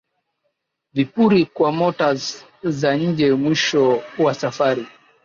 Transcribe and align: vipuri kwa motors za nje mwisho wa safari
vipuri 0.93 1.45
kwa 1.45 1.71
motors 1.71 2.45
za 2.63 2.95
nje 2.95 3.31
mwisho 3.33 4.03
wa 4.19 4.33
safari 4.33 4.87